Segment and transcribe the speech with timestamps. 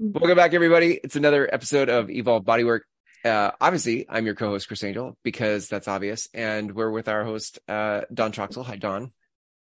[0.00, 1.00] Welcome back, everybody.
[1.02, 2.82] It's another episode of Evolve Bodywork.
[3.24, 6.28] Uh, obviously, I'm your co-host, Chris Angel, because that's obvious.
[6.32, 8.64] And we're with our host, uh, Dawn Troxel.
[8.64, 9.10] Hi, Dawn.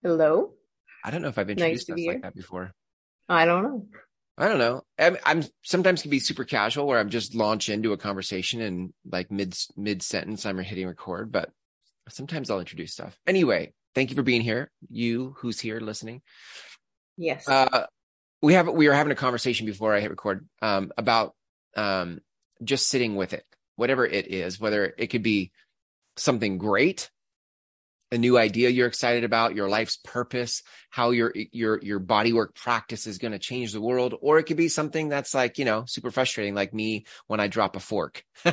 [0.03, 0.55] Hello.
[1.05, 2.73] I don't know if I've introduced nice us like that before.
[3.29, 3.87] I don't know.
[4.37, 4.81] I don't know.
[4.99, 8.93] I'm, I'm, sometimes can be super casual where I'm just launch into a conversation and
[9.09, 11.49] like mid mid sentence I'm hitting record, but
[12.09, 13.17] sometimes I'll introduce stuff.
[13.25, 14.69] Anyway, thank you for being here.
[14.89, 16.23] You who's here listening.
[17.15, 17.47] Yes.
[17.47, 17.85] Uh,
[18.41, 21.35] we have we were having a conversation before I hit record um, about
[21.75, 22.19] um,
[22.63, 25.51] just sitting with it, whatever it is, whether it could be
[26.15, 27.09] something great,
[28.11, 33.05] a new idea you're excited about, your life's purpose, how your your your bodywork practice
[33.07, 35.83] is going to change the world, or it could be something that's like you know
[35.85, 38.23] super frustrating, like me when I drop a fork,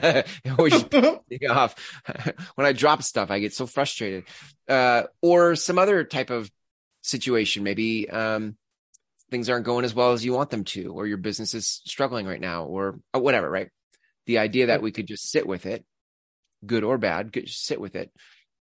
[1.50, 1.74] off.
[2.54, 4.24] when I drop stuff, I get so frustrated,
[4.68, 6.50] uh, or some other type of
[7.02, 8.10] situation, maybe.
[8.10, 8.56] Um,
[9.30, 12.26] things aren't going as well as you want them to, or your business is struggling
[12.26, 13.70] right now, or, or whatever, right?
[14.26, 15.84] The idea that we could just sit with it,
[16.64, 18.10] good or bad, just sit with it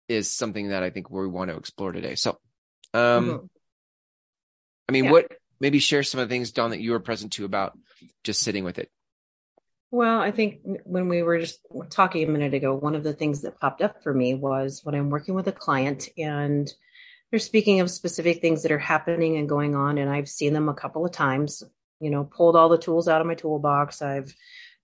[0.07, 2.15] is something that I think we want to explore today.
[2.15, 2.31] So,
[2.93, 3.45] um, mm-hmm.
[4.87, 5.11] I mean, yeah.
[5.11, 7.77] what maybe share some of the things, Dawn, that you were present to about
[8.23, 8.89] just sitting with it.
[9.91, 13.41] Well, I think when we were just talking a minute ago, one of the things
[13.41, 16.71] that popped up for me was when I'm working with a client and
[17.35, 20.69] they're speaking of specific things that are happening and going on and i've seen them
[20.69, 21.63] a couple of times
[21.99, 24.33] you know pulled all the tools out of my toolbox i've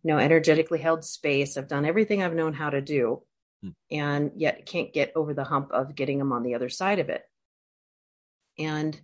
[0.03, 3.21] you know energetically held space i've done everything i've known how to do
[3.63, 3.69] hmm.
[3.89, 7.07] and yet can't get over the hump of getting them on the other side of
[7.07, 7.23] it
[8.59, 8.99] and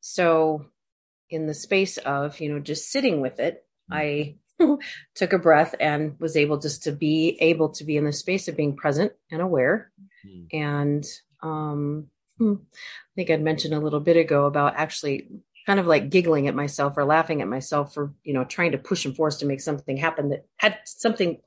[0.00, 0.66] so
[1.30, 3.94] in the space of you know just sitting with it hmm.
[3.94, 4.34] i
[5.14, 8.48] took a breath and was able just to be able to be in the space
[8.48, 9.92] of being present and aware
[10.24, 10.46] hmm.
[10.52, 11.06] and
[11.44, 12.08] um.
[12.40, 15.28] I think I'd mentioned a little bit ago about actually
[15.66, 18.78] kind of like giggling at myself or laughing at myself for, you know, trying to
[18.78, 21.38] push and force to make something happen that had something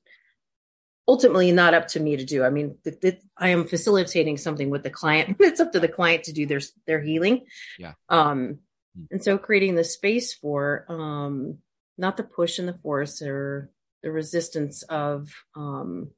[1.07, 2.43] ultimately not up to me to do.
[2.43, 5.37] I mean, th- th- I am facilitating something with the client.
[5.39, 7.45] it's up to the client to do their their healing.
[7.77, 7.93] Yeah.
[8.09, 8.59] Um,
[8.95, 9.03] hmm.
[9.11, 11.59] and so creating the space for um,
[11.97, 13.69] not the push and the force or
[14.01, 16.11] the resistance of um,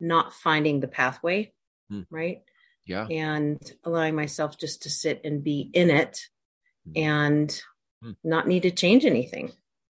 [0.00, 1.52] not finding the pathway,
[1.88, 2.02] hmm.
[2.10, 2.42] right?
[2.86, 6.20] Yeah and allowing myself just to sit and be in it
[6.88, 7.00] mm.
[7.00, 7.62] and
[8.04, 8.16] mm.
[8.24, 9.52] not need to change anything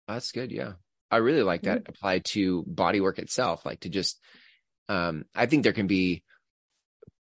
[0.09, 0.73] that's good yeah
[1.11, 1.89] i really like that mm.
[1.89, 4.21] applied to body work itself like to just
[4.89, 6.23] um i think there can be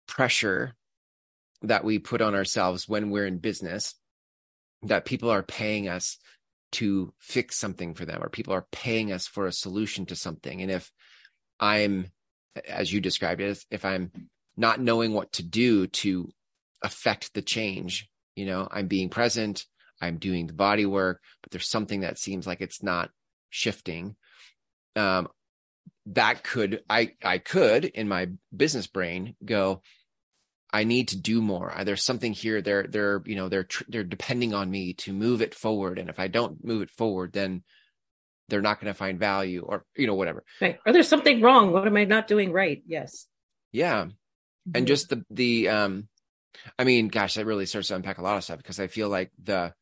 [0.07, 0.73] pressure
[1.63, 3.95] that we put on ourselves when we're in business
[4.83, 6.17] that people are paying us
[6.71, 10.61] to fix something for them or people are paying us for a solution to something
[10.61, 10.91] and if
[11.59, 12.11] i'm
[12.67, 14.11] as you described it if i'm
[14.57, 16.29] not knowing what to do to
[16.81, 18.09] affect the change.
[18.35, 19.65] You know, I'm being present,
[20.01, 23.11] I'm doing the body work, but there's something that seems like it's not
[23.49, 24.15] shifting.
[24.95, 25.27] Um,
[26.07, 29.81] that could I I could in my business brain go,
[30.71, 31.73] I need to do more.
[31.83, 32.61] There's something here.
[32.61, 36.19] They're they're you know they're they're depending on me to move it forward, and if
[36.19, 37.63] I don't move it forward, then
[38.49, 40.43] they're not going to find value, or you know whatever.
[40.61, 40.79] Right.
[40.85, 41.71] Or there's something wrong.
[41.71, 42.81] What am I not doing right?
[42.85, 43.27] Yes.
[43.71, 44.07] Yeah,
[44.73, 44.85] and mm-hmm.
[44.85, 46.07] just the the um
[46.77, 49.09] i mean gosh that really starts to unpack a lot of stuff because i feel
[49.09, 49.73] like the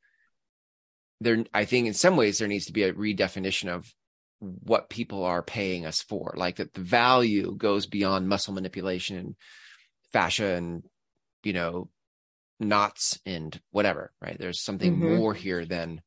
[1.22, 3.92] there i think in some ways there needs to be a redefinition of
[4.40, 9.36] what people are paying us for like that the value goes beyond muscle manipulation and
[10.12, 10.84] fascia and
[11.44, 11.90] you know
[12.60, 15.16] knots and whatever right there's something mm-hmm.
[15.16, 16.02] more here than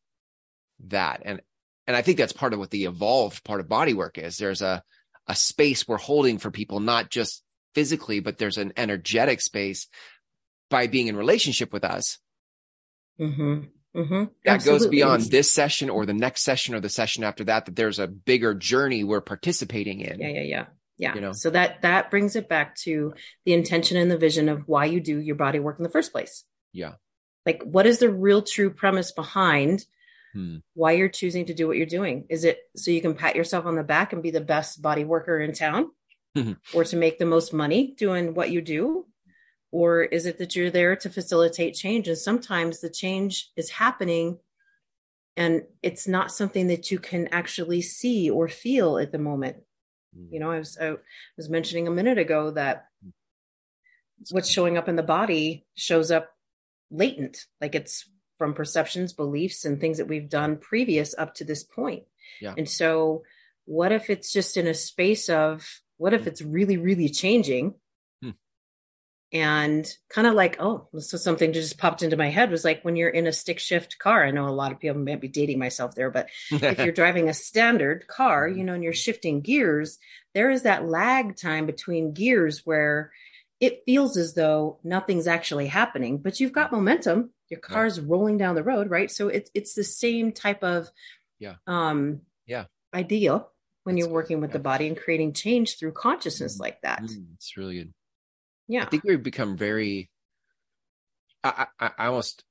[0.87, 1.41] that and
[1.87, 4.63] and i think that's part of what the evolved part of body work is there's
[4.63, 4.83] a
[5.27, 7.43] a space we're holding for people not just
[7.75, 9.87] physically, but there's an energetic space
[10.71, 12.19] by being in relationship with us.
[13.21, 13.65] Mm-hmm.
[13.97, 14.25] Mm-hmm.
[14.45, 14.87] That Absolutely.
[14.87, 17.99] goes beyond this session or the next session or the session after that, that there's
[17.99, 20.21] a bigger journey we're participating in.
[20.21, 20.65] Yeah, yeah, yeah.
[20.99, 21.15] Yeah.
[21.15, 21.33] You know?
[21.33, 23.15] So that that brings it back to
[23.45, 26.13] the intention and the vision of why you do your body work in the first
[26.13, 26.45] place.
[26.73, 26.95] Yeah.
[27.47, 29.87] Like what is the real true premise behind
[30.33, 30.57] hmm.
[30.75, 32.27] why you're choosing to do what you're doing?
[32.29, 35.05] Is it so you can pat yourself on the back and be the best body
[35.05, 35.91] worker in town?
[36.39, 36.77] Mm-hmm.
[36.77, 39.07] or to make the most money doing what you do?
[39.71, 42.09] Or is it that you're there to facilitate change?
[42.09, 44.39] And sometimes the change is happening
[45.37, 49.59] and it's not something that you can actually see or feel at the moment.
[50.17, 50.35] Mm-hmm.
[50.35, 50.95] You know, I was, I
[51.37, 52.87] was mentioning a minute ago that
[54.31, 56.31] what's showing up in the body shows up
[56.91, 61.63] latent, like it's from perceptions, beliefs, and things that we've done previous up to this
[61.65, 62.05] point.
[62.41, 62.55] Yeah.
[62.57, 63.23] And so,
[63.65, 66.29] what if it's just in a space of what if hmm.
[66.29, 67.75] it's really, really changing?
[68.23, 68.31] Hmm.
[69.33, 72.65] and kind of like oh this is something that just popped into my head was
[72.65, 75.21] like when you're in a stick shift car i know a lot of people might
[75.21, 78.95] be dating myself there but if you're driving a standard car you know and you're
[78.95, 79.99] shifting gears
[80.35, 83.13] there is that lag time between gears where
[83.61, 88.09] it feels as though nothing's actually happening but you've got momentum your car's right.
[88.09, 90.89] rolling down the road right so it's it's the same type of
[91.39, 93.45] yeah um yeah idea
[93.89, 96.63] when you're working with the body and creating change through consciousness mm-hmm.
[96.63, 97.93] like that mm, it's really good
[98.69, 98.83] yeah.
[98.83, 100.11] I think we've become very,
[101.43, 102.45] I, I, I almost,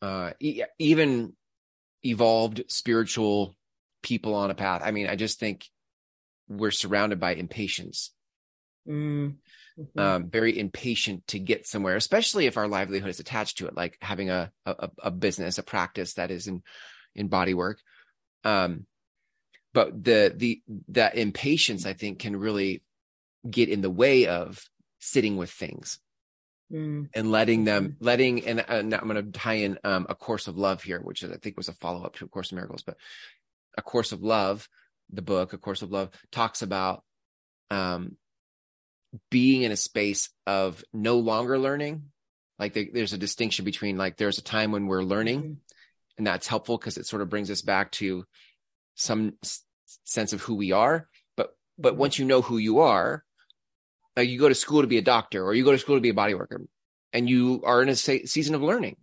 [0.00, 1.34] uh, e- even
[2.02, 3.54] evolved spiritual
[4.02, 4.80] people on a path.
[4.82, 5.68] I mean, I just think
[6.48, 8.10] we're surrounded by impatience.
[8.88, 9.36] Mm.
[9.78, 10.00] Mm-hmm.
[10.00, 13.98] Um, very impatient to get somewhere, especially if our livelihood is attached to it, like
[14.00, 16.62] having a, a, a business, a practice that is in,
[17.14, 17.80] in body work.
[18.44, 18.86] Um,
[19.74, 22.82] but the, the, that impatience, I think can really
[23.48, 24.64] get in the way of
[25.00, 25.98] sitting with things
[26.72, 27.08] mm.
[27.14, 28.04] and letting them mm-hmm.
[28.04, 31.24] letting and, and i'm going to tie in um, a course of love here which
[31.24, 32.96] i think was a follow-up to a course of miracles but
[33.76, 34.68] a course of love
[35.12, 37.04] the book a course of love talks about
[37.70, 38.16] um,
[39.30, 42.04] being in a space of no longer learning
[42.58, 45.52] like the, there's a distinction between like there's a time when we're learning mm-hmm.
[46.18, 48.24] and that's helpful because it sort of brings us back to
[48.94, 49.64] some s-
[50.04, 52.00] sense of who we are but but mm-hmm.
[52.00, 53.24] once you know who you are
[54.16, 56.00] like you go to school to be a doctor or you go to school to
[56.00, 56.60] be a body worker
[57.14, 58.96] and you are in a season of learning.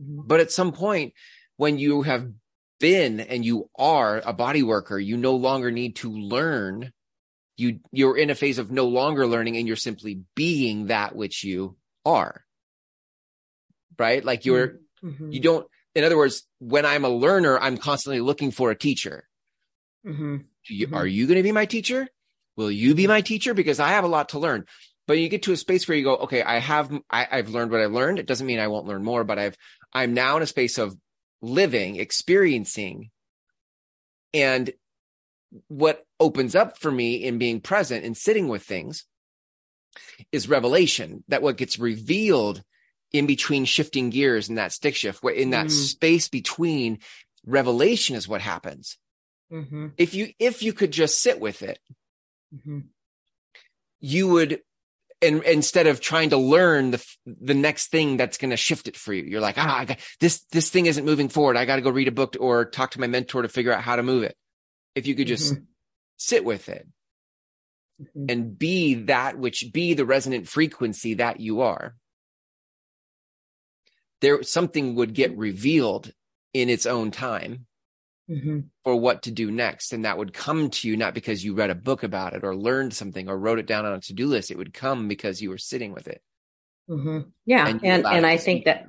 [0.00, 0.22] Mm-hmm.
[0.26, 1.12] But at some point
[1.56, 2.30] when you have
[2.80, 6.92] been and you are a body worker, you no longer need to learn.
[7.56, 11.44] You, you're in a phase of no longer learning and you're simply being that which
[11.44, 12.44] you are.
[13.98, 14.24] Right?
[14.24, 15.30] Like you're, mm-hmm.
[15.30, 19.28] you don't, in other words, when I'm a learner, I'm constantly looking for a teacher.
[20.06, 20.36] Mm-hmm.
[20.68, 22.08] You, are you going to be my teacher?
[22.56, 23.54] Will you be my teacher?
[23.54, 24.64] Because I have a lot to learn.
[25.06, 27.70] But you get to a space where you go, okay, I have, I, I've learned
[27.70, 28.18] what I've learned.
[28.18, 29.56] It doesn't mean I won't learn more, but I've,
[29.92, 30.96] I'm now in a space of
[31.42, 33.10] living, experiencing.
[34.32, 34.72] And
[35.68, 39.04] what opens up for me in being present and sitting with things
[40.32, 42.62] is revelation that what gets revealed
[43.14, 45.70] in between shifting gears and that stick shift, where in that mm.
[45.70, 46.98] space between
[47.46, 48.98] revelation is what happens.
[49.50, 49.88] Mm-hmm.
[49.96, 51.78] If you, if you could just sit with it
[52.54, 52.80] mm-hmm.
[54.00, 54.60] you would
[55.22, 58.96] and instead of trying to learn the the next thing that's going to shift it
[58.96, 61.82] for you you're like ah got, this this thing isn't moving forward i got to
[61.82, 64.22] go read a book or talk to my mentor to figure out how to move
[64.22, 64.36] it
[64.94, 65.64] if you could just mm-hmm.
[66.16, 66.86] sit with it
[68.00, 68.26] mm-hmm.
[68.28, 71.94] and be that which be the resonant frequency that you are
[74.20, 76.12] there something would get revealed
[76.52, 77.66] in its own time
[78.30, 78.60] mm-hmm.
[78.82, 79.92] for what to do next.
[79.92, 82.56] And that would come to you not because you read a book about it or
[82.56, 84.50] learned something or wrote it down on a to do list.
[84.50, 86.22] It would come because you were sitting with it.
[86.88, 87.28] Mm-hmm.
[87.46, 87.66] Yeah.
[87.66, 88.88] And, and, and I think that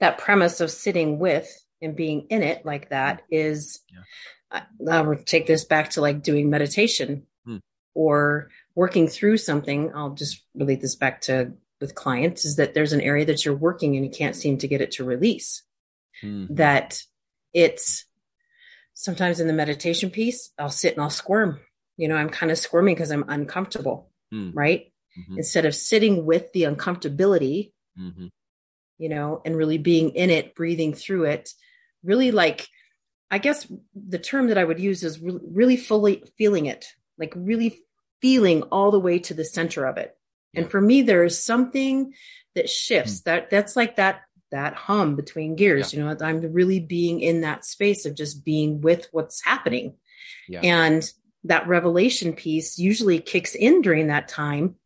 [0.00, 1.48] that premise of sitting with
[1.80, 4.62] and being in it like that is, yeah.
[4.80, 7.58] I, will take this back to like doing meditation hmm.
[7.94, 9.92] or working through something.
[9.94, 13.54] I'll just relate this back to with clients is that there's an area that you're
[13.54, 15.62] working and you can't seem to get it to release.
[16.22, 16.54] Mm-hmm.
[16.54, 17.02] That
[17.52, 18.06] it's
[18.94, 21.60] sometimes in the meditation piece, I'll sit and I'll squirm.
[21.96, 24.52] You know, I'm kind of squirming because I'm uncomfortable, mm.
[24.54, 24.92] right?
[25.18, 25.38] Mm-hmm.
[25.38, 28.26] Instead of sitting with the uncomfortability, mm-hmm.
[28.98, 31.50] you know, and really being in it, breathing through it,
[32.02, 32.66] really like,
[33.30, 36.86] I guess the term that I would use is re- really fully feeling it,
[37.18, 37.78] like really
[38.20, 40.16] feeling all the way to the center of it.
[40.54, 42.14] And for me, there is something
[42.54, 43.20] that shifts.
[43.20, 43.24] Mm.
[43.24, 45.92] That that's like that that hum between gears.
[45.92, 46.00] Yeah.
[46.00, 49.94] You know, I'm really being in that space of just being with what's happening.
[50.48, 50.60] Yeah.
[50.62, 51.10] And
[51.44, 54.76] that revelation piece usually kicks in during that time.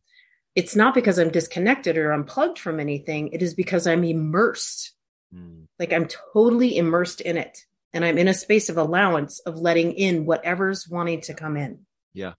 [0.55, 3.29] It's not because I'm disconnected or unplugged from anything.
[3.29, 4.93] It is because I'm immersed.
[5.33, 5.67] Mm.
[5.79, 7.65] Like I'm totally immersed in it.
[7.93, 11.85] And I'm in a space of allowance of letting in whatever's wanting to come in.
[12.13, 12.33] Yeah.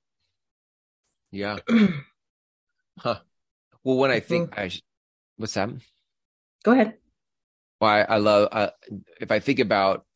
[1.30, 1.58] Yeah.
[2.98, 3.18] huh.
[3.84, 4.60] Well, when I think mm-hmm.
[4.60, 4.70] I,
[5.36, 5.70] what's that?
[6.64, 6.94] Go ahead
[7.82, 8.70] why I love uh,
[9.20, 10.06] if I think about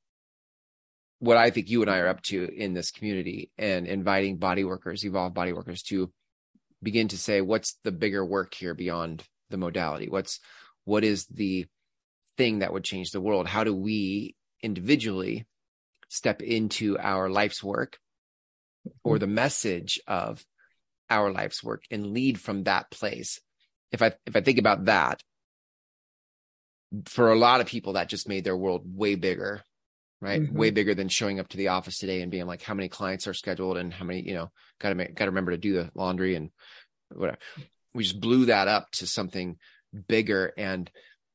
[1.19, 4.63] what I think you and I are up to in this community and inviting body
[4.63, 6.13] workers, evolved body workers to
[6.81, 10.09] begin to say what's the bigger work here beyond the modality?
[10.09, 10.39] What's
[10.85, 11.67] what is the
[12.39, 13.49] thing that would change the world?
[13.49, 15.45] How do we individually
[16.09, 17.99] step into our life's work
[19.03, 20.45] or the message of
[21.11, 23.41] our life's work and lead from that place?
[23.93, 25.23] If I if I think about that,
[27.07, 29.63] for a lot of people that just made their world way bigger
[30.21, 30.43] right?
[30.43, 30.57] Mm-hmm.
[30.57, 33.27] way bigger than showing up to the office today and being like how many clients
[33.27, 35.75] are scheduled and how many you know got to make got to remember to do
[35.75, 36.51] the laundry and
[37.13, 37.39] whatever.
[37.95, 39.57] We just blew that up to something
[40.09, 40.53] bigger.
[40.57, 40.91] And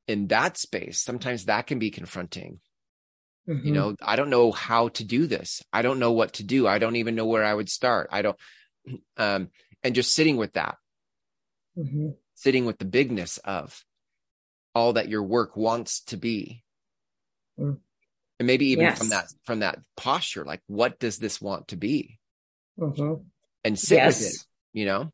[0.08, 2.60] in that space sometimes that can be confronting.
[3.50, 3.68] Mm-hmm.
[3.68, 5.62] you know i don't know how to do this.
[5.74, 6.68] I don't know what to do.
[6.68, 8.10] I don't even know where i would start.
[8.12, 8.38] I don't
[9.18, 9.50] um
[9.84, 10.78] and just sitting with that
[11.78, 12.10] mm-hmm.
[12.36, 13.84] sitting with the bigness of
[14.74, 16.64] all that your work wants to be
[17.60, 17.78] mm.
[18.40, 18.98] and maybe even yes.
[18.98, 22.20] from that from that posture like what does this want to be
[22.80, 23.22] mm-hmm.
[23.64, 24.20] and sit yes.
[24.20, 25.12] with it you know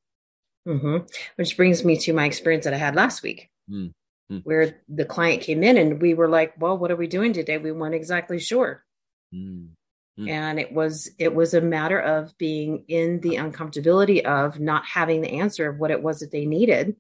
[0.68, 0.98] mm-hmm.
[1.36, 3.92] which brings me to my experience that i had last week mm.
[4.32, 4.42] Mm.
[4.44, 7.58] where the client came in and we were like well what are we doing today
[7.58, 8.84] we weren't exactly sure
[10.18, 10.26] mm.
[10.26, 10.30] Mm.
[10.30, 15.22] and it was it was a matter of being in the uncomfortability of not having
[15.22, 16.96] the answer of what it was that they needed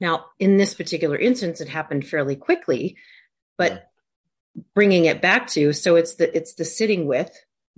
[0.00, 2.96] now, in this particular instance, it happened fairly quickly,
[3.56, 4.62] but yeah.
[4.74, 7.30] bringing it back to so it's the it's the sitting with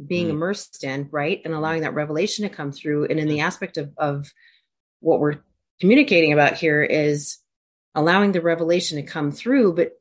[0.05, 0.31] being mm.
[0.31, 3.93] immersed in right and allowing that revelation to come through and in the aspect of
[3.99, 4.33] of
[5.01, 5.41] what we're
[5.79, 7.39] communicating about here is
[7.95, 10.00] allowing the revelation to come through but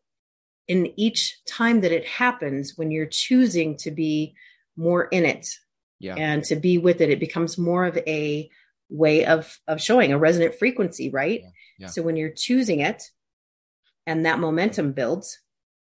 [0.70, 4.34] in each time that it happens when you're choosing to be
[4.78, 5.50] more in it
[6.00, 6.16] yeah.
[6.16, 8.50] and to be with it it becomes more of a
[8.90, 11.42] way of of showing a resonant frequency right
[11.78, 11.88] yeah.
[11.88, 13.04] So when you're choosing it
[14.06, 15.40] and that momentum builds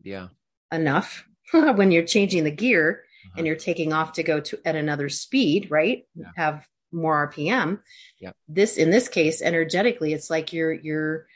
[0.04, 0.28] yeah
[0.72, 3.36] enough when you're changing the gear uh-huh.
[3.38, 6.06] and you're taking off to go to at another speed, right?
[6.16, 6.32] Yeah.
[6.36, 7.80] Have more RPM.
[8.20, 8.32] Yeah.
[8.48, 11.28] This in this case, energetically, it's like your your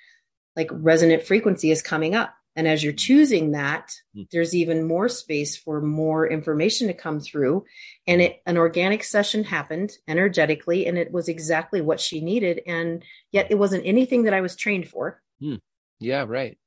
[0.56, 2.34] like resonant frequency is coming up.
[2.58, 4.28] And as you're choosing that, mm.
[4.32, 7.66] there's even more space for more information to come through.
[8.08, 12.62] And it, an organic session happened energetically, and it was exactly what she needed.
[12.66, 15.22] And yet it wasn't anything that I was trained for.
[15.40, 15.62] Mm.
[16.00, 16.58] Yeah, right.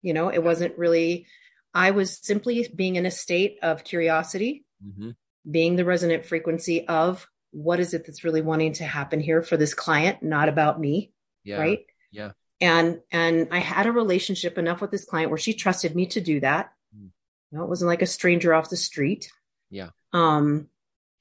[0.00, 1.26] You know, it wasn't really,
[1.74, 5.10] I was simply being in a state of curiosity, mm-hmm.
[5.50, 9.56] being the resonant frequency of what is it that's really wanting to happen here for
[9.56, 11.10] this client, not about me.
[11.42, 11.58] Yeah.
[11.58, 11.80] Right.
[12.12, 16.06] Yeah and and i had a relationship enough with this client where she trusted me
[16.06, 17.08] to do that mm.
[17.50, 19.30] you know, it wasn't like a stranger off the street
[19.70, 20.68] yeah um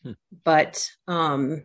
[0.04, 0.14] hmm.
[0.44, 1.64] but um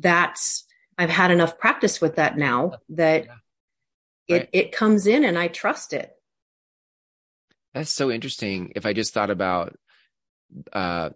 [0.00, 0.64] that's
[0.96, 4.36] i've had enough practice with that now that yeah.
[4.36, 4.42] right.
[4.42, 6.10] it it comes in and i trust it
[7.74, 9.76] that's so interesting if i just thought about
[10.72, 11.10] uh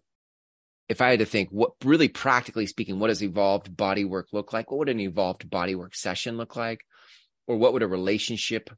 [0.88, 4.52] if I had to think what really practically speaking, what does evolved body work look
[4.52, 4.70] like?
[4.70, 6.84] What would an evolved body work session look like?
[7.46, 8.70] Or what would a relationship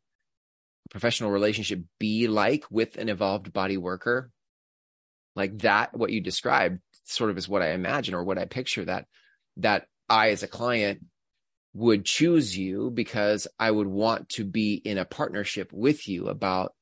[0.90, 4.30] professional relationship be like with an evolved body worker
[5.34, 8.84] like that what you described sort of is what i imagine or what i picture
[8.84, 9.06] that
[9.56, 11.04] that i as a client
[11.72, 16.74] would choose you because i would want to be in a partnership with you about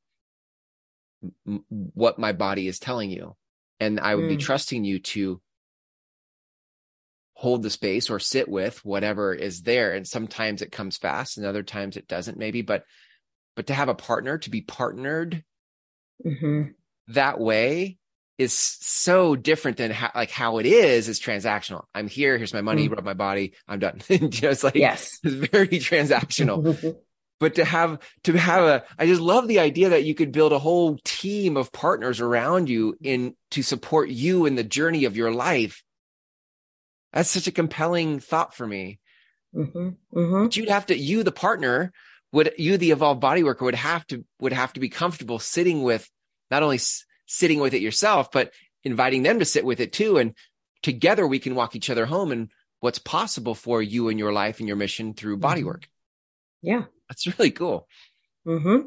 [1.46, 3.36] m- what my body is telling you
[3.78, 4.30] and i would mm.
[4.30, 5.40] be trusting you to
[7.42, 9.94] hold the space or sit with whatever is there.
[9.94, 12.84] And sometimes it comes fast and other times it doesn't maybe but
[13.56, 15.42] but to have a partner to be partnered
[16.24, 16.70] mm-hmm.
[17.08, 17.98] that way
[18.38, 21.82] is so different than how like how it is is transactional.
[21.92, 22.94] I'm here here's my money mm-hmm.
[22.94, 24.02] rub my body i'm done.
[24.08, 25.18] It's like yes.
[25.24, 26.96] it's very transactional.
[27.40, 30.52] But to have to have a i just love the idea that you could build
[30.52, 35.16] a whole team of partners around you in to support you in the journey of
[35.16, 35.82] your life
[37.12, 39.00] that's such a compelling thought for me.
[39.54, 39.88] Mm-hmm,
[40.18, 40.42] mm-hmm.
[40.44, 41.92] But you'd have to, you, the partner,
[42.32, 45.82] would you, the evolved body worker, would have to would have to be comfortable sitting
[45.82, 46.08] with
[46.50, 48.52] not only s- sitting with it yourself, but
[48.84, 50.34] inviting them to sit with it too, and
[50.82, 52.50] together we can walk each other home and
[52.80, 55.68] what's possible for you and your life and your mission through body mm-hmm.
[55.68, 55.88] work.
[56.62, 57.86] Yeah, that's really cool.
[58.46, 58.86] Mm-hmm.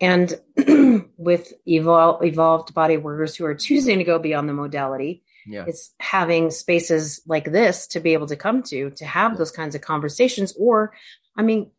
[0.00, 0.34] And
[1.16, 5.64] with evol- evolved body workers who are choosing to go beyond the modality, yeah.
[5.66, 9.38] it's having spaces like this to be able to come to to have yeah.
[9.38, 10.92] those kinds of conversations or
[11.36, 11.70] i mean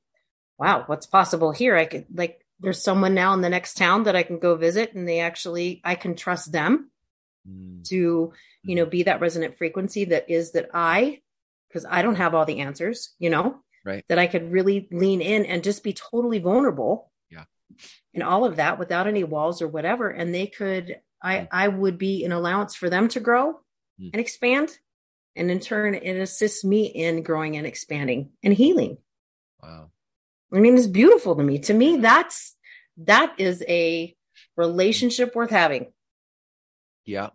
[0.58, 4.16] wow what's possible here i could like there's someone now in the next town that
[4.16, 6.90] i can go visit and they actually i can trust them
[7.48, 7.84] mm.
[7.88, 8.92] to you know mm.
[8.92, 11.20] be that resonant frequency that is that i
[11.68, 15.22] because i don't have all the answers you know right that i could really lean
[15.22, 17.44] in and just be totally vulnerable yeah
[18.14, 21.48] and all of that without any walls or whatever and they could I, mm.
[21.52, 23.60] I would be an allowance for them to grow
[24.00, 24.10] mm.
[24.12, 24.78] and expand.
[25.36, 28.98] And in turn, it assists me in growing and expanding and healing.
[29.64, 29.92] Wow.
[30.54, 31.60] I mean, it's beautiful to me.
[31.60, 32.56] To me, that's,
[32.98, 34.14] that is a
[34.58, 35.94] relationship worth having.
[37.06, 37.30] Yeah.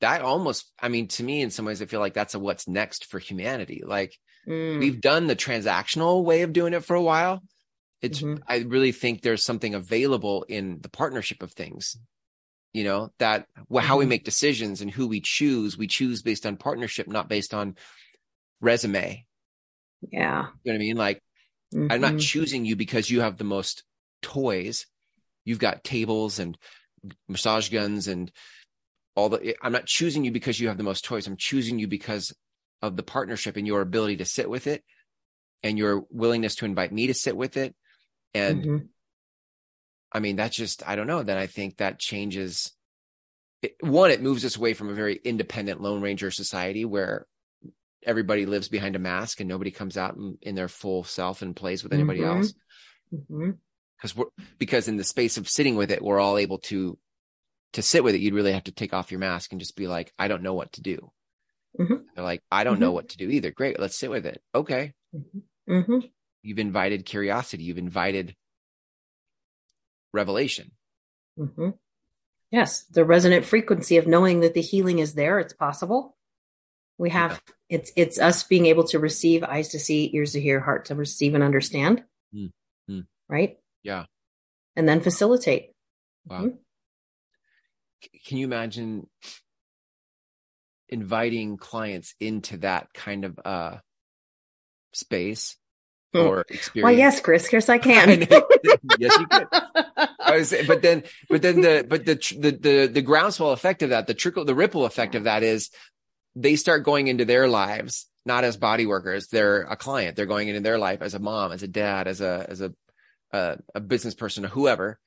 [0.00, 2.68] That almost, I mean, to me, in some ways, I feel like that's a what's
[2.68, 3.82] next for humanity.
[3.86, 4.14] Like
[4.46, 4.78] mm.
[4.78, 7.42] we've done the transactional way of doing it for a while.
[8.02, 8.42] It's, mm-hmm.
[8.46, 11.96] I really think there's something available in the partnership of things
[12.72, 14.10] you know that well, how we mm-hmm.
[14.10, 17.76] make decisions and who we choose we choose based on partnership not based on
[18.60, 19.24] resume
[20.10, 20.46] Yeah.
[20.62, 20.96] You know what I mean?
[20.96, 21.22] Like,
[21.74, 21.90] mm-hmm.
[21.90, 22.18] I'm not mm-hmm.
[22.18, 23.84] choosing you because you have the most
[24.22, 24.86] toys.
[25.44, 26.56] You've got tables and
[27.28, 28.30] massage guns and
[29.14, 31.26] all the, I'm not choosing you because you have the most toys.
[31.26, 32.34] I'm choosing you because
[32.82, 34.84] of the partnership and your ability to sit with it
[35.62, 37.74] and your willingness to invite me to sit with it.
[38.34, 38.86] And mm-hmm.
[40.12, 41.22] I mean, that's just, I don't know.
[41.22, 42.72] Then I think that changes.
[43.62, 47.26] It, one, it moves us away from a very independent Lone Ranger society where
[48.04, 51.56] everybody lives behind a mask and nobody comes out in, in their full self and
[51.56, 52.38] plays with anybody mm-hmm.
[52.38, 52.54] else.
[53.12, 53.50] Mm-hmm.
[53.96, 54.26] Because we're
[54.58, 56.96] because in the space of sitting with it, we're all able to
[57.72, 58.20] to sit with it.
[58.20, 60.54] You'd really have to take off your mask and just be like, I don't know
[60.54, 61.10] what to do.
[61.78, 61.94] Mm-hmm.
[62.14, 62.94] They're like, I don't know mm-hmm.
[62.94, 63.50] what to do either.
[63.50, 64.40] Great, let's sit with it.
[64.54, 64.92] Okay.
[65.14, 65.72] Mm-hmm.
[65.72, 66.06] mm-hmm.
[66.42, 67.64] You've invited curiosity.
[67.64, 68.36] You've invited
[70.12, 70.72] revelation.
[71.38, 71.70] Mm-hmm.
[72.50, 75.38] Yes, the resonant frequency of knowing that the healing is there.
[75.38, 76.16] It's possible.
[76.96, 77.76] We have yeah.
[77.78, 80.94] it's it's us being able to receive, eyes to see, ears to hear, heart to
[80.94, 82.02] receive and understand.
[82.34, 83.00] Mm-hmm.
[83.28, 83.58] Right.
[83.82, 84.06] Yeah.
[84.74, 85.72] And then facilitate.
[86.26, 86.40] Wow.
[86.40, 86.56] Mm-hmm.
[88.26, 89.08] Can you imagine
[90.88, 93.76] inviting clients into that kind of uh
[94.92, 95.56] space.
[96.14, 96.84] Or experience.
[96.84, 98.08] Well, yes, Chris, Chris, I can.
[98.98, 99.46] yes, you could.
[100.20, 103.90] I was, but then, but then the, but the, the, the, the groundswell effect of
[103.90, 105.70] that, the trickle, the ripple effect of that is
[106.34, 109.28] they start going into their lives, not as body workers.
[109.28, 110.16] They're a client.
[110.16, 112.72] They're going into their life as a mom, as a dad, as a, as a,
[113.32, 114.98] a, a business person or whoever.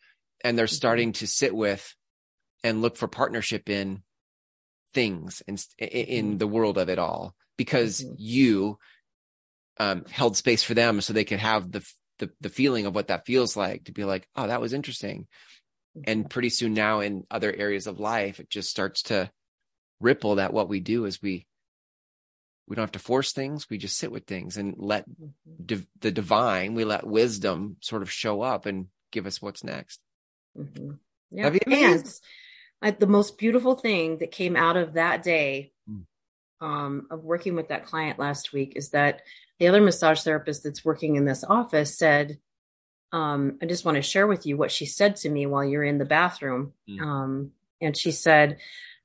[0.44, 0.74] And they're mm-hmm.
[0.74, 1.96] starting to sit with
[2.64, 4.04] and look for partnership in
[4.94, 6.38] things in, in mm-hmm.
[6.38, 8.14] the world of it all because mm-hmm.
[8.18, 8.78] you
[9.82, 11.84] um, held space for them so they could have the,
[12.20, 15.26] the, the feeling of what that feels like to be like, oh, that was interesting.
[15.98, 16.04] Mm-hmm.
[16.12, 19.32] And pretty soon now in other areas of life, it just starts to
[20.00, 21.48] ripple that what we do is we
[22.68, 25.28] we don't have to force things we just sit with things and let mm-hmm.
[25.64, 30.00] div- the divine we let wisdom sort of show up and give us what's next
[30.58, 30.94] mm-hmm.
[31.32, 32.20] yeah and
[32.82, 36.06] I, the most beautiful thing that came out of that day mm.
[36.62, 39.22] Um, of working with that client last week is that
[39.60, 42.40] the other massage therapist that's working in this office said,
[43.12, 45.84] um, I just want to share with you what she said to me while you're
[45.84, 46.74] in the bathroom.
[46.90, 47.02] Mm.
[47.02, 48.58] Um, and she said,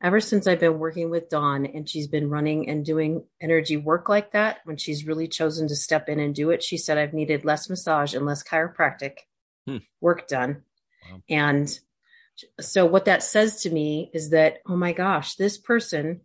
[0.02, 4.08] ever since I've been working with Dawn and she's been running and doing energy work
[4.08, 7.14] like that, when she's really chosen to step in and do it, she said, I've
[7.14, 9.18] needed less massage and less chiropractic
[9.66, 9.78] hmm.
[10.00, 10.62] work done.
[11.10, 11.22] Wow.
[11.28, 11.80] And
[12.60, 16.20] so what that says to me is that, oh my gosh, this person,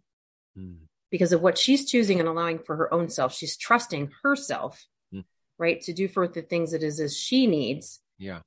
[0.58, 0.76] mm.
[1.12, 5.26] Because of what she's choosing and allowing for her own self, she's trusting herself, mm.
[5.60, 8.00] right, to do for the things that is as she needs.
[8.18, 8.40] Yeah.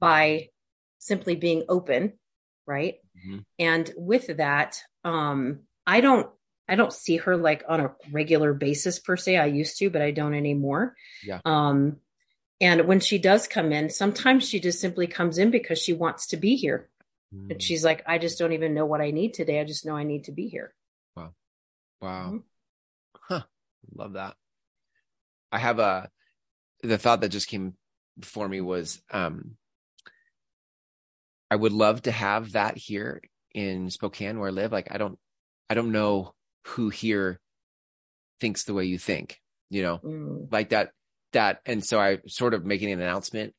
[0.00, 0.50] By
[0.98, 2.14] simply being open,
[2.66, 2.96] right?
[3.18, 3.38] Mm-hmm.
[3.58, 6.30] And with that, um, I don't
[6.68, 9.38] I don't see her like on a regular basis per se.
[9.38, 10.94] I used to, but I don't anymore.
[11.24, 11.40] Yeah.
[11.44, 11.96] Um,
[12.60, 16.28] and when she does come in, sometimes she just simply comes in because she wants
[16.28, 16.90] to be here.
[17.34, 17.52] Mm.
[17.52, 19.60] And she's like, I just don't even know what I need today.
[19.60, 20.74] I just know I need to be here.
[22.00, 22.26] Wow.
[22.26, 22.36] Mm-hmm.
[23.20, 23.42] Huh.
[23.94, 24.36] Love that.
[25.50, 26.10] I have a,
[26.82, 27.74] the thought that just came
[28.18, 29.56] before me was, um,
[31.50, 33.22] I would love to have that here
[33.54, 34.72] in Spokane where I live.
[34.72, 35.18] Like, I don't,
[35.70, 36.34] I don't know
[36.66, 37.40] who here
[38.40, 40.52] thinks the way you think, you know, mm.
[40.52, 40.90] like that
[41.32, 43.54] that and so I sort of making an announcement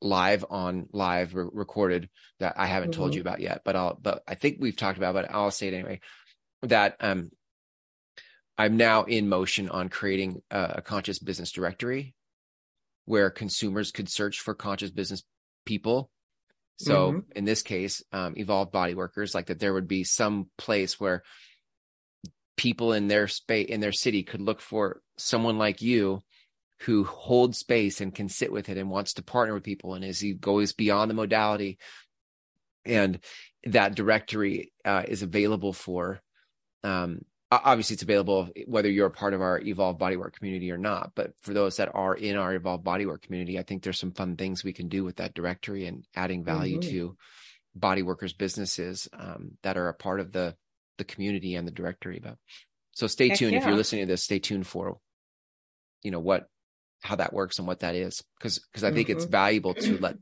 [0.00, 2.08] live on live re- recorded
[2.40, 3.00] that I haven't mm-hmm.
[3.00, 5.68] told you about yet, but I'll but I think we've talked about, but I'll say
[5.68, 6.00] it anyway.
[6.62, 7.30] That um
[8.56, 12.14] I'm now in motion on creating a, a conscious business directory
[13.04, 15.22] where consumers could search for conscious business
[15.66, 16.10] people.
[16.78, 17.18] So mm-hmm.
[17.36, 21.22] in this case, um, evolved body workers, like that there would be some place where
[22.56, 26.20] people in their space in their city could look for someone like you
[26.80, 30.04] who holds space and can sit with it and wants to partner with people and
[30.04, 31.78] as he goes beyond the modality
[32.84, 33.18] and
[33.64, 36.20] that directory uh, is available for
[36.82, 37.20] um,
[37.64, 41.32] obviously it's available whether you're a part of our evolved bodywork community or not but
[41.42, 44.64] for those that are in our evolved bodywork community i think there's some fun things
[44.64, 46.90] we can do with that directory and adding value mm-hmm.
[46.90, 47.16] to
[47.74, 50.54] body workers businesses um, that are a part of the
[50.98, 52.36] the community and the directory but
[52.92, 53.58] so stay Heck tuned yeah.
[53.58, 54.98] if you're listening to this stay tuned for
[56.02, 56.48] you know what
[57.02, 59.18] how that works and what that is because because I think mm-hmm.
[59.18, 60.16] it's valuable to let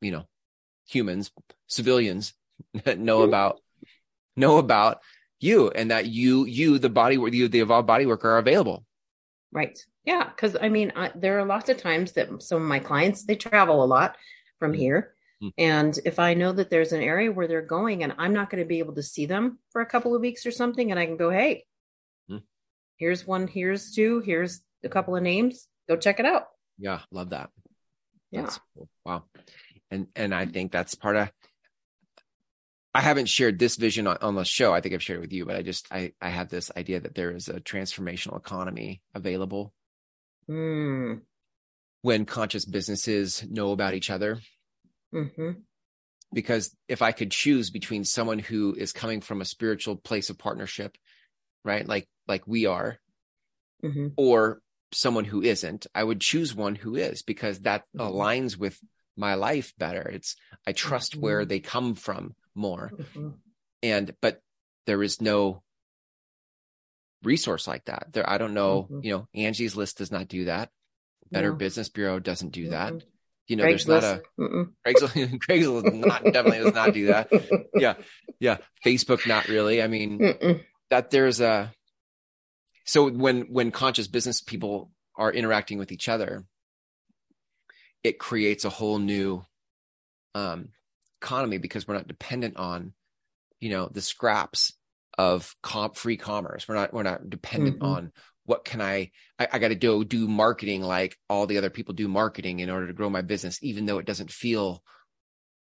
[0.00, 0.26] you know
[0.86, 1.30] humans
[1.68, 2.34] civilians
[2.96, 3.60] know about
[4.36, 5.00] know about
[5.42, 8.84] you and that you you the body you the evolved body worker are available
[9.52, 12.78] right yeah because i mean I, there are lots of times that some of my
[12.78, 14.16] clients they travel a lot
[14.58, 14.80] from mm-hmm.
[14.80, 15.48] here mm-hmm.
[15.58, 18.62] and if i know that there's an area where they're going and i'm not going
[18.62, 21.06] to be able to see them for a couple of weeks or something and i
[21.06, 21.64] can go hey
[22.30, 22.42] mm-hmm.
[22.96, 26.48] here's one here's two here's a couple of names, go check it out.
[26.78, 27.50] Yeah, love that.
[28.30, 28.50] Yeah.
[28.74, 28.88] Cool.
[29.04, 29.24] Wow.
[29.90, 31.30] And and I think that's part of
[32.94, 34.74] I haven't shared this vision on, on the show.
[34.74, 37.00] I think I've shared it with you, but I just I I have this idea
[37.00, 39.72] that there is a transformational economy available
[40.50, 41.22] Mm.
[42.02, 44.40] when conscious businesses know about each other.
[45.12, 45.52] hmm
[46.32, 50.36] Because if I could choose between someone who is coming from a spiritual place of
[50.36, 50.96] partnership,
[51.64, 52.98] right, like like we are,
[53.80, 54.60] hmm or
[54.92, 58.12] someone who isn't, I would choose one who is because that Mhm.
[58.12, 58.78] aligns with
[59.16, 60.02] my life better.
[60.08, 61.48] It's I trust where Mhm.
[61.48, 62.88] they come from more.
[63.14, 63.30] hmm
[63.82, 64.40] And but
[64.86, 65.62] there is no
[67.22, 68.08] resource like that.
[68.12, 69.04] There I don't know, Mhm.
[69.04, 70.70] you know, Angie's list does not do that.
[71.30, 71.56] Better No.
[71.56, 72.92] Business Bureau doesn't do that.
[72.94, 73.02] Mhm.
[73.48, 74.72] You know, there's not a Mm-mm.
[74.86, 77.28] Craigslist Craigslist not definitely does not do that.
[77.74, 77.94] Yeah.
[78.40, 78.58] Yeah.
[78.84, 79.82] Facebook not really.
[79.82, 80.64] I mean, Mm-mm.
[80.90, 81.72] that there's a
[82.84, 86.44] so when when conscious business people are interacting with each other
[88.02, 89.44] it creates a whole new
[90.34, 90.70] um
[91.22, 92.92] economy because we're not dependent on
[93.60, 94.72] you know the scraps
[95.18, 97.86] of comp free commerce we're not we're not dependent Mhm.
[97.86, 98.12] on
[98.44, 101.94] what can i i, I got to do do marketing like all the other people
[101.94, 104.82] do marketing in order to grow my business even though it doesn't feel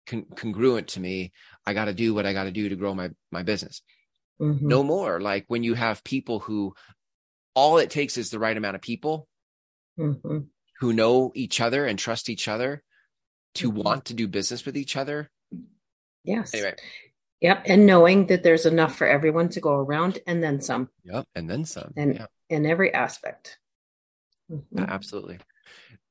[0.06, 1.32] con- congruent to me
[1.64, 3.80] i got to do what i got to do to grow my my business
[4.40, 4.61] Mhm.
[4.62, 6.74] no more like when you have people who
[7.54, 9.26] all it takes is the right amount of people
[9.98, 10.48] Mhm.
[10.80, 12.82] who know each other and trust each other
[13.54, 13.82] to Mhm.
[13.84, 15.30] want to do business with each other
[16.29, 16.55] Yes.
[16.55, 16.75] anyway
[17.41, 17.62] Yep.
[17.67, 21.49] And knowing that there's enough for everyone to go around and then some yep and
[21.49, 23.59] then some And- yeah, in every aspect.
[24.51, 24.88] Mhm.
[24.88, 25.38] absolutely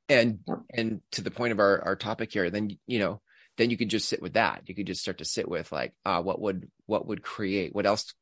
[0.09, 0.57] and Yep.
[0.73, 3.21] and to the point of our our topic here then you know
[3.57, 5.93] then you could just sit with that you could just start to sit with like
[6.05, 8.13] uh what would what would create what else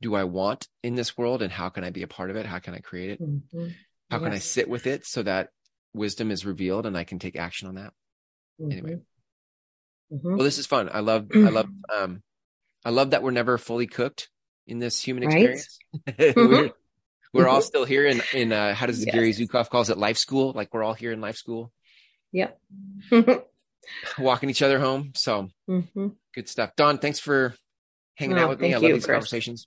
[0.00, 2.46] do i want in this world and how can i be a part of it
[2.46, 3.74] how can i create it Mhm.
[4.10, 5.50] how can i sit with it so that
[5.92, 7.92] wisdom is revealed and i can take action on that
[8.58, 8.98] Anyway.
[10.12, 10.22] Mhm.
[10.36, 12.22] well this is fun i love i love um
[12.84, 14.28] i love that we're never fully cooked
[14.66, 15.56] in this human Right?
[15.56, 15.78] experience
[16.36, 16.70] we're,
[17.32, 19.12] we're all still here in in uh how does Yes.
[19.14, 21.72] gary Zukav calls it life school like we're all here in life school
[22.32, 22.60] Yep.
[24.18, 26.14] walking each other home so Mhm.
[26.34, 27.54] good stuff dawn thanks for
[28.16, 29.14] hanging Oh, out with me i love you, these Chris.
[29.14, 29.66] conversations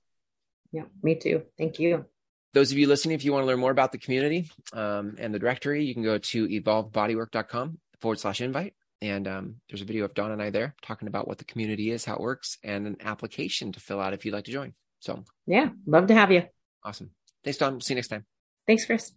[0.71, 0.84] Yeah.
[1.02, 1.43] Me too.
[1.58, 2.06] Thank you.
[2.54, 5.34] those of you listening if you want to learn more about the community um, and
[5.34, 10.05] the directory you can go to evolvebodywork.com forward slash invite and um, there's a video
[10.05, 12.85] of dawn and i there talking about what the community is how it works and
[12.88, 15.69] an application to fill out if you'd like to join so Yeah.
[15.85, 16.43] Love to have you.
[16.83, 17.12] awesome
[17.43, 18.25] thanks dawn see you next time
[18.67, 19.13] Thanks, Chris.